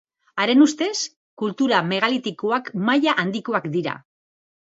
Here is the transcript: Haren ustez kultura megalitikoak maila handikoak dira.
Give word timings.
Haren 0.43 0.61
ustez 0.65 0.93
kultura 1.41 1.81
megalitikoak 1.89 2.71
maila 2.89 3.15
handikoak 3.25 3.69
dira. 3.77 3.95